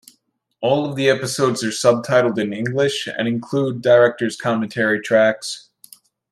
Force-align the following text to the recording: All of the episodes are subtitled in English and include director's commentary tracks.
All 0.61 0.89
of 0.89 0.95
the 0.95 1.09
episodes 1.11 1.63
are 1.63 1.67
subtitled 1.67 2.39
in 2.39 2.53
English 2.53 3.05
and 3.05 3.27
include 3.27 3.83
director's 3.83 4.35
commentary 4.35 4.99
tracks. 4.99 5.69